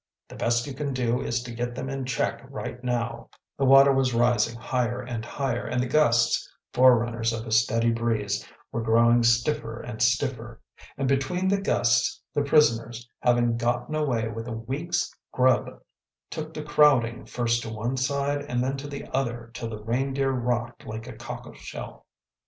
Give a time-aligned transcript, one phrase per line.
[0.29, 3.65] The best thing you can do is to get them in check right now.‚ÄĚ The
[3.65, 8.81] water was rising higher and higher, and the gusts, forerunners of a steady breeze, were
[8.81, 10.59] growing stiffer and stiffer.
[10.97, 15.69] And between the gusts, the prisoners, having gotten away with a week’s grub,
[16.31, 20.31] took to crowding first to one side and then to the other till the Reindeer
[20.31, 22.07] rocked like a cockle shell.